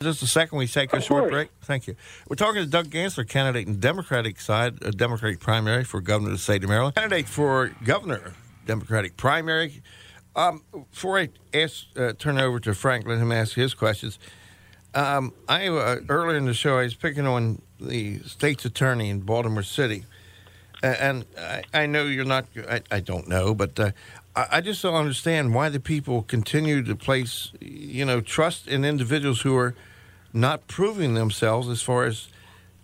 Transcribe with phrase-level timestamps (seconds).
[0.00, 1.32] Just a second, we take a Of short course.
[1.32, 1.48] break.
[1.62, 1.96] Thank you.
[2.28, 6.36] We're talking to Doug Gansler, candidate in Democratic side, a Democratic primary for governor of
[6.36, 6.94] the state of Maryland.
[6.94, 8.34] Candidate for governor,
[8.64, 9.82] Democratic primary.
[10.36, 14.20] Um, before I ask, uh, turn over to Frank, let him ask his questions.
[14.94, 19.22] Um, I uh, earlier in the show, I was picking on the state's attorney in
[19.22, 20.04] Baltimore City,
[20.84, 22.46] A- and I, I know you're not.
[22.70, 23.90] I, I don't know, but uh,
[24.36, 28.84] I, I just don't understand why the people continue to place, you know, trust in
[28.84, 29.74] individuals who are
[30.32, 32.28] not proving themselves as far as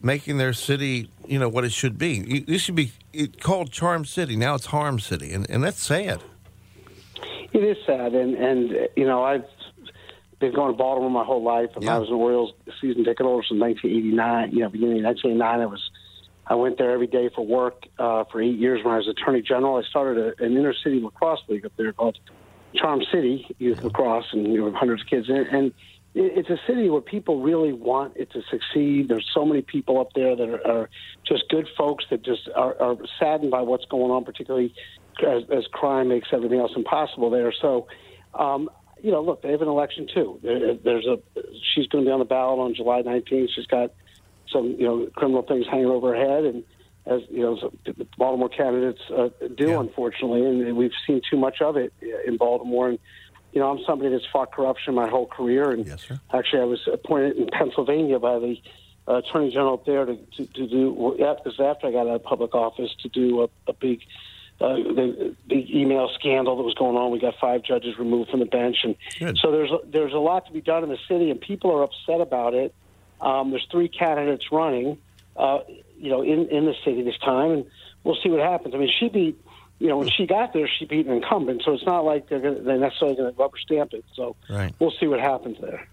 [0.03, 2.45] making their city, you know, what it should be.
[2.47, 4.37] It should be it called Charm City.
[4.37, 6.23] Now it's Harm City, and, and that's sad.
[7.53, 9.45] It is sad, and and you know I've
[10.41, 11.71] been going to Baltimore my whole life.
[11.77, 11.97] And Yeah.
[11.97, 14.51] I was an Orioles season ticket holder since 1989.
[14.53, 15.91] You know, beginning of 1989, I was
[16.47, 19.41] I went there every day for work uh, for eight years when I was Attorney
[19.43, 19.77] General.
[19.77, 22.19] I started a, an inner city lacrosse league up there called
[22.75, 25.29] Charm City Youth Lacrosse, and you know, hundreds of kids.
[25.29, 25.75] And, and it-
[26.15, 29.09] it's a city where people really want it to succeed.
[29.09, 30.91] There's so many people up there that are, are
[31.27, 34.75] just good folks that just are, are saddened by what's going on, particularly
[35.27, 37.53] as, as crime makes everything else impossible there.
[37.61, 37.89] So,
[38.35, 38.71] um,
[39.03, 40.39] you know, look, they have an election too.
[40.43, 41.19] There, there's a
[41.75, 43.49] she's going to be on the ballot on July 19th.
[43.55, 43.93] She's got
[44.53, 46.65] some you know criminal things hanging over her head, and
[47.07, 49.81] as you know, so the Baltimore candidates uh, do, Yeah.
[49.81, 51.93] unfortunately, and we've seen too much of it
[52.27, 52.89] in Baltimore.
[52.89, 52.99] And
[53.55, 56.81] you know, I'm somebody that's fought corruption my whole career, and Yes, actually, I was
[56.93, 58.57] appointed in Pennsylvania by the
[59.07, 61.17] uh, Attorney General up there to, to, to do.
[61.19, 64.01] yeah, This after I got out of public office to do a, a big.
[64.61, 67.11] Uh, the big email scandal that was going on.
[67.11, 69.37] We got five judges removed from the bench, and Good.
[69.39, 72.21] so there's there's a lot to be done in the city, and people are upset
[72.21, 72.73] about it.
[73.21, 74.99] Um, there's three candidates running,
[75.37, 75.59] uh,
[75.99, 77.67] you know, in, in the city this time, and
[78.05, 78.77] we'll see what happens.
[78.77, 79.44] I mean, she beat,
[79.79, 82.41] you know, when she got there, she beat an incumbent, so it's not like they're,
[82.41, 84.05] gonna, they're necessarily going to rubber stamp it.
[84.15, 84.73] So Right.
[84.79, 85.87] we'll see what happens there.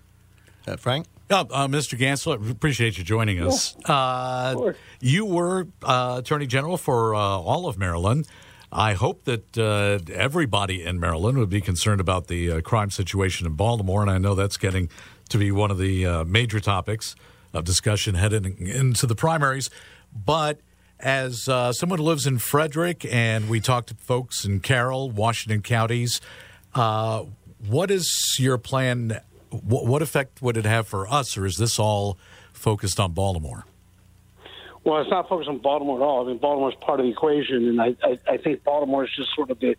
[0.67, 1.07] Uh, Frank?
[1.29, 1.97] Uh, uh, Mr.
[1.97, 3.75] Gansler, appreciate you joining us.
[3.85, 8.27] Uh, you were uh, Attorney General for uh, all of Maryland.
[8.71, 13.45] I hope that uh, everybody in Maryland would be concerned about the uh, crime situation
[13.47, 14.89] in Baltimore, and I know that's getting
[15.29, 17.15] to be one of the uh, major topics
[17.53, 19.69] of discussion heading into the primaries.
[20.13, 20.59] But
[21.01, 25.61] as uh, someone who lives in Frederick, and we talked to folks in Carroll, Washington
[25.61, 26.21] counties,
[26.75, 27.23] uh,
[27.67, 29.19] what is your plan?
[29.49, 32.17] What, what effect would it have for us, or is this all
[32.53, 33.65] focused on Baltimore?
[34.83, 36.25] Well, it's not focused on Baltimore at all.
[36.25, 39.33] I mean, Baltimore's part of the equation, and I, I, I think Baltimore is just
[39.35, 39.75] sort of the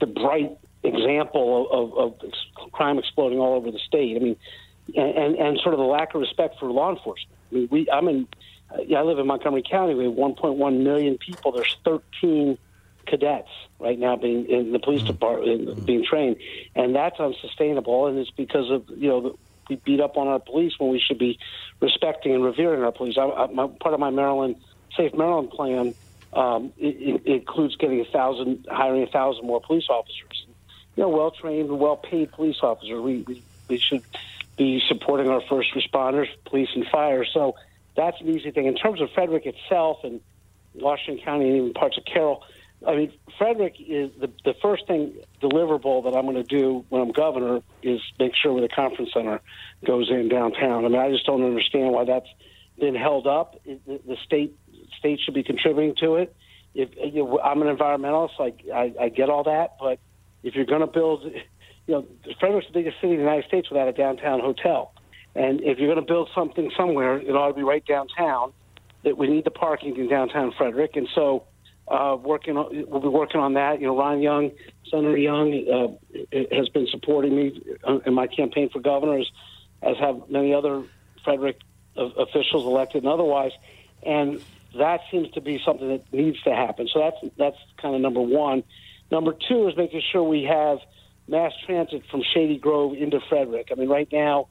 [0.00, 4.16] the bright example of, of, of crime exploding all over the state.
[4.16, 4.36] I mean,
[4.94, 7.38] and, and and sort of the lack of respect for law enforcement.
[7.50, 8.28] I mean, we I'm in
[8.86, 9.94] yeah, I live in Montgomery County.
[9.94, 11.52] We have 1.1 million people.
[11.52, 12.58] There's 13
[13.06, 16.36] cadets right now being in the police department being trained,
[16.74, 18.06] and that's unsustainable.
[18.06, 19.38] And it's because of you know
[19.68, 21.38] we beat up on our police when we should be
[21.80, 23.16] respecting and revering our police.
[23.18, 24.56] I, I, my, part of my Maryland
[24.96, 25.94] Safe Maryland plan
[26.32, 30.46] um, it, it includes getting a thousand, hiring a thousand more police officers.
[30.96, 33.00] You know, well trained and well paid police officers.
[33.00, 34.02] We, we we should
[34.56, 37.24] be supporting our first responders, police and fire.
[37.24, 37.54] So
[37.96, 38.66] that's an easy thing.
[38.66, 40.20] In terms of Frederick itself and
[40.74, 42.42] Washington County and even parts of Carroll,
[42.86, 47.02] I mean, Frederick is the, the first thing deliverable that I'm going to do when
[47.02, 49.40] I'm governor is make sure the conference center
[49.84, 50.84] goes in downtown.
[50.84, 52.28] I mean, I just don't understand why that's
[52.78, 53.60] been held up.
[53.64, 54.56] The, the state
[54.98, 56.34] state should be contributing to it.
[56.74, 59.98] If you know, I'm an environmentalist, like I, I get all that, but
[60.42, 61.24] if you're going to build,
[61.86, 62.06] you know,
[62.40, 64.92] Frederick's the biggest city in the United States without a downtown hotel,
[65.34, 68.52] and if you're going to build something somewhere, it ought to be right downtown.
[69.04, 71.44] That we need the parking in downtown Frederick, and so
[71.88, 73.80] uh, working on, we'll be working on that.
[73.80, 74.52] You know, Ron Young,
[74.88, 77.60] Senator Young, uh, has been supporting me
[78.06, 79.26] in my campaign for governor, as,
[79.82, 80.84] as have many other
[81.24, 81.58] Frederick
[81.96, 83.52] officials, elected and otherwise,
[84.02, 84.40] and
[84.78, 86.88] that seems to be something that needs to happen.
[86.92, 88.62] So that's that's kind of number one.
[89.10, 90.78] Number two is making sure we have
[91.28, 93.68] mass transit from Shady Grove into Frederick.
[93.70, 94.48] I mean, right now,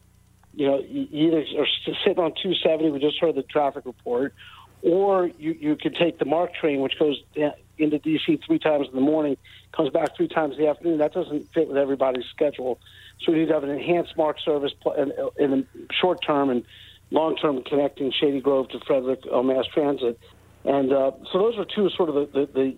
[0.54, 1.68] you know, you either are
[2.04, 2.92] sitting on 270.
[2.92, 4.34] We just heard the traffic report,
[4.82, 8.96] or you you could take the MARC train, which goes into DC three times in
[8.96, 9.38] the morning,
[9.76, 10.98] comes back three times in the afternoon.
[10.98, 12.80] That doesn't fit with everybody's schedule.
[13.22, 15.66] So we need to have an enhanced MARC service in, the
[16.00, 16.64] short term and
[17.12, 20.20] long term connecting Shady Grove to Frederick on mass transit.
[20.64, 22.78] And uh, so those are two sort of the, the, the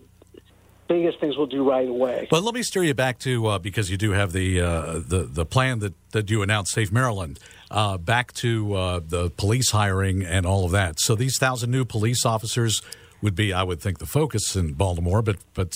[0.87, 2.27] biggest things we'll do right away.
[2.29, 5.27] But let me steer you back to uh, because you do have the uh, the
[5.31, 7.39] the plan that that you announced, Safe Maryland.
[7.71, 10.99] Uh, back to uh, the police hiring and all of that.
[10.99, 12.81] So these thousand new police officers
[13.21, 15.73] would be, I would think, the focus in Baltimore, but but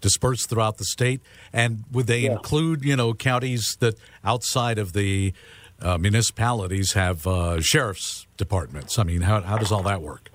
[0.00, 1.20] dispersed throughout the state.
[1.52, 2.32] And would they Yeah.
[2.32, 5.32] include, you know, counties that outside of the
[5.82, 8.98] uh, municipalities have uh, sheriff's departments.
[8.98, 10.30] I mean, how, how does all that work?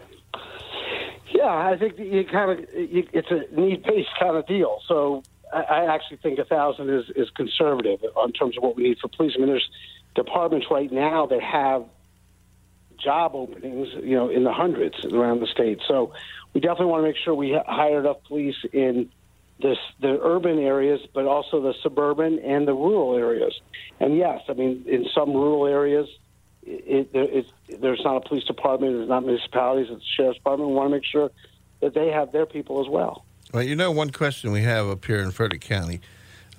[1.39, 4.81] Yeah, I think you kind of it's a need based kind of deal.
[4.89, 8.97] So I, actually think a thousand is is conservative in terms of what we need
[9.00, 9.36] for police.
[9.38, 9.69] I mean, there's
[10.15, 11.86] departments right now that have
[13.01, 15.80] job openings, you know, in the hundreds around the state.
[15.88, 16.12] So
[16.53, 19.09] we definitely want to make sure we hire enough police in
[19.62, 23.57] this, the urban areas, but also the suburban and the rural areas.
[24.01, 26.09] And yes, I mean, in some rural areas,
[26.69, 27.45] it, it,
[27.81, 30.69] there's not a police department, there's not municipalities, it's the sheriff's department.
[30.69, 31.31] We want to make sure
[31.81, 33.25] that they have their people as well.
[33.51, 36.01] Well, you know, one question we have up here in Frederick County,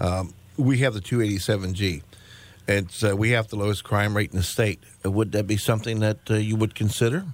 [0.00, 2.02] um, we have the 287G.
[2.66, 4.80] It's uh, we have the lowest crime rate in the state.
[5.04, 7.24] Would that be something that uh, you would consider?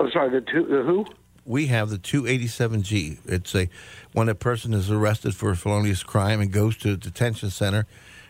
[0.00, 1.06] I'm sorry, the, two, the who?
[1.44, 3.18] We have the 287G.
[3.24, 3.68] It's a
[4.12, 7.86] when a person is arrested for a felonious crime and goes to a detention center,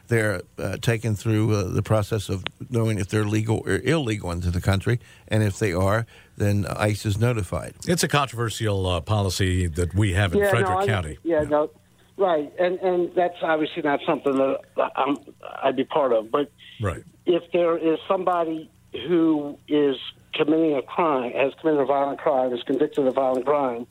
[0.09, 4.51] they're uh, taken through uh, the process of knowing if they're legal or illegal into
[4.51, 6.07] the country, and if they are,
[6.37, 7.75] then ICE is notified.
[7.87, 11.19] It's a controversial uh, policy that we have in yeah, Frederick no, County.
[11.23, 11.71] Yeah, yeah, no,
[12.17, 14.61] right, and and that's obviously not something that
[14.97, 15.17] I'm,
[15.63, 16.31] I'd be part of.
[16.31, 16.51] But
[16.81, 17.03] right.
[17.27, 18.71] if there is somebody
[19.07, 19.97] who is
[20.35, 23.87] committing a crime, has committed a violent crime, is convicted of a violent crime,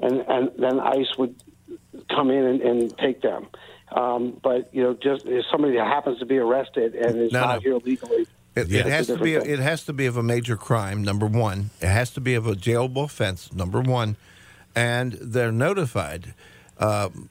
[0.00, 1.34] and and then ICE would
[2.08, 3.46] come in and, and take them.
[3.92, 7.40] Um, but you know, just if somebody that happens to be arrested and is No,
[7.40, 7.60] not no.
[7.60, 8.26] here legally,
[8.56, 9.38] It, Yeah, it has to be.
[9.38, 9.48] thing.
[9.50, 11.02] It has to be of a major crime.
[11.04, 13.52] Number one, it has to be of a jailable offense.
[13.52, 14.16] Number one,
[14.74, 16.34] and they're notified,
[16.78, 17.28] um,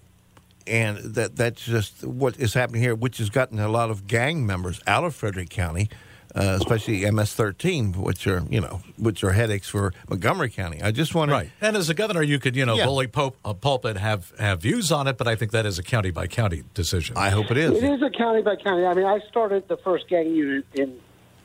[0.65, 4.45] and that that's just what is happening here, which has gotten a lot of gang
[4.45, 5.89] members out of Frederick County,
[6.35, 10.81] uh, especially MS-13, which are you know which are headaches for Montgomery County.
[10.81, 11.49] I just want Right.
[11.61, 12.85] And as a governor, you could, you know, Yeah.
[12.85, 15.83] bully pulp, uh, pulpit, have, have views on it, but I think that is a
[15.83, 17.17] county by county decision.
[17.17, 17.83] I hope it It is.
[17.83, 18.85] is a county by county.
[18.85, 20.97] I mean, I started the first gang unit in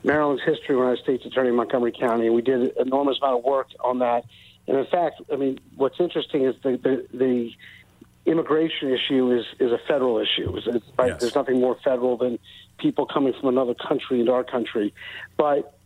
[0.04, 3.19] Maryland's history when I was state's attorney in Montgomery County, and we did an enormous
[3.20, 4.25] amount of work on that.
[4.66, 7.50] And in fact, I mean, what's interesting is the the, the
[8.26, 10.56] immigration issue is is a federal issue.
[10.56, 11.08] It's, it's, right?
[11.08, 11.20] Yes.
[11.20, 12.38] There's nothing more federal than
[12.78, 14.93] people coming from another country into our country.
[15.37, 15.78] But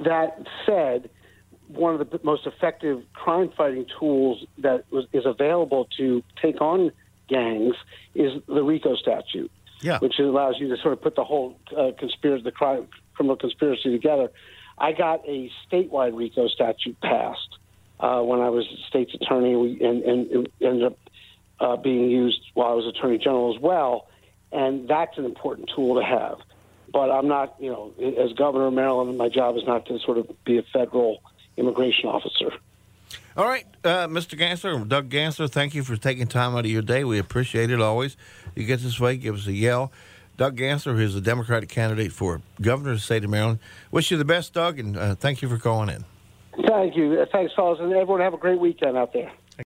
[0.00, 1.10] that said,
[1.68, 6.92] one of the most effective crime fighting tools that was, is available to take on
[7.28, 7.74] gangs
[8.14, 9.50] is the RICO statute,
[9.80, 9.98] Yeah.
[9.98, 13.90] which allows you to sort of put the whole uh, conspiracy, the crime, criminal conspiracy
[13.90, 14.30] together.
[14.76, 17.58] I got a statewide RICO statute passed
[18.00, 20.98] uh, when I was state's attorney, we, and, and ended up
[21.60, 24.08] uh, being used while I was attorney general as well.
[24.52, 26.38] And that's an important tool to have.
[26.92, 30.18] But I'm not, you know, as governor of Maryland, my job is not to sort
[30.18, 31.22] of be a federal
[31.56, 32.52] immigration officer.
[33.36, 34.38] All right, uh, Mr.
[34.38, 37.02] Gansler, Doug Gansler, thank you for taking time out of your day.
[37.02, 38.16] We appreciate it always.
[38.54, 39.90] You get this way, give us a yell.
[40.36, 43.58] Doug Gansler, who's a Democratic candidate for governor of the state of Maryland.
[43.90, 46.04] Wish you the best, Doug, and uh, thank you for calling in.
[46.68, 47.24] Thank you.
[47.32, 47.80] Thanks, fellas.
[47.80, 49.32] And everyone have a great weekend out there.